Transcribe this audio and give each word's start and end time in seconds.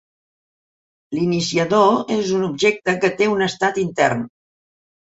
L'iniciador 1.17 2.17
és 2.17 2.35
un 2.39 2.49
objecte 2.51 2.99
que 3.05 3.15
té 3.21 3.33
un 3.37 3.49
estat 3.53 3.83
intern. 3.87 4.27